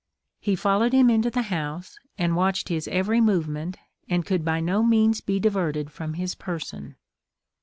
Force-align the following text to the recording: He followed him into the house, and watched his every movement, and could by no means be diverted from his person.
He 0.39 0.55
followed 0.55 0.93
him 0.93 1.11
into 1.11 1.29
the 1.29 1.43
house, 1.53 1.99
and 2.17 2.35
watched 2.35 2.69
his 2.69 2.87
every 2.87 3.21
movement, 3.21 3.77
and 4.09 4.25
could 4.25 4.43
by 4.43 4.59
no 4.59 4.81
means 4.81 5.21
be 5.21 5.39
diverted 5.39 5.91
from 5.91 6.15
his 6.15 6.33
person. 6.33 6.95